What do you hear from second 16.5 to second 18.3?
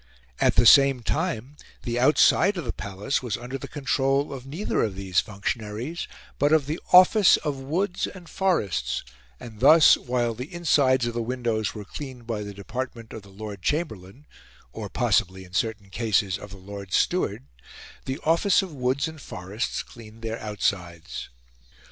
Lord Steward the